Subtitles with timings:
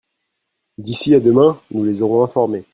[0.79, 2.63] D'ici à demain nous les aurons informées.